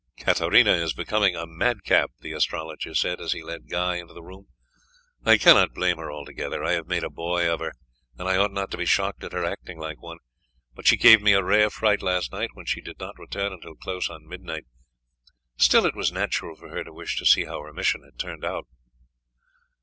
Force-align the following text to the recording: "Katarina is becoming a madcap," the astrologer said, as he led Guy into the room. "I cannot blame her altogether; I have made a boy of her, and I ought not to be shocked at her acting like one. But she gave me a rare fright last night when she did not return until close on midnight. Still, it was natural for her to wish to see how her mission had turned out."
"Katarina 0.17 0.71
is 0.71 0.95
becoming 0.95 1.35
a 1.35 1.45
madcap," 1.45 2.09
the 2.21 2.31
astrologer 2.31 2.95
said, 2.95 3.21
as 3.21 3.33
he 3.33 3.43
led 3.43 3.69
Guy 3.69 3.97
into 3.97 4.15
the 4.15 4.23
room. 4.23 4.47
"I 5.23 5.37
cannot 5.37 5.75
blame 5.75 5.97
her 5.97 6.11
altogether; 6.11 6.63
I 6.63 6.71
have 6.71 6.87
made 6.87 7.03
a 7.03 7.09
boy 7.11 7.47
of 7.47 7.59
her, 7.59 7.73
and 8.17 8.27
I 8.27 8.35
ought 8.35 8.49
not 8.51 8.71
to 8.71 8.77
be 8.77 8.85
shocked 8.87 9.23
at 9.23 9.31
her 9.33 9.45
acting 9.45 9.77
like 9.77 10.01
one. 10.01 10.17
But 10.73 10.87
she 10.87 10.97
gave 10.97 11.21
me 11.21 11.33
a 11.33 11.43
rare 11.43 11.69
fright 11.69 12.01
last 12.01 12.31
night 12.31 12.49
when 12.55 12.65
she 12.65 12.81
did 12.81 12.97
not 12.99 13.19
return 13.19 13.53
until 13.53 13.75
close 13.75 14.09
on 14.09 14.27
midnight. 14.27 14.65
Still, 15.57 15.85
it 15.85 15.95
was 15.95 16.11
natural 16.11 16.55
for 16.55 16.69
her 16.69 16.83
to 16.83 16.91
wish 16.91 17.15
to 17.19 17.25
see 17.27 17.43
how 17.45 17.61
her 17.61 17.71
mission 17.71 18.01
had 18.03 18.17
turned 18.17 18.43
out." 18.43 18.65